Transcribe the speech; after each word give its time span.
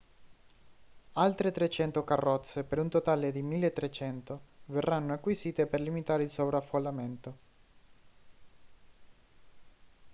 altre 1.13 1.51
300 1.51 2.03
carrozze 2.03 2.63
per 2.63 2.79
un 2.79 2.89
totale 2.89 3.29
1.300 3.29 4.35
verranno 4.65 5.13
acquisite 5.13 5.67
per 5.67 5.79
limitare 5.79 6.23
il 6.23 6.29
sovraffollamento 6.31 7.37